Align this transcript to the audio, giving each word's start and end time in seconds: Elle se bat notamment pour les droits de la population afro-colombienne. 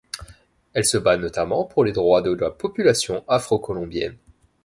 Elle 0.73 0.85
se 0.85 0.97
bat 0.97 1.15
notamment 1.15 1.63
pour 1.63 1.83
les 1.85 1.91
droits 1.91 2.23
de 2.23 2.31
la 2.33 2.49
population 2.49 3.23
afro-colombienne. 3.27 4.17